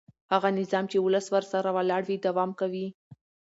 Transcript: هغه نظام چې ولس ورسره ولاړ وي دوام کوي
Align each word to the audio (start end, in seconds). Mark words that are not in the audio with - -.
هغه 0.33 0.49
نظام 0.59 0.85
چې 0.91 0.97
ولس 1.05 1.25
ورسره 1.35 1.69
ولاړ 1.77 2.01
وي 2.05 2.17
دوام 2.27 2.51
کوي 2.59 2.87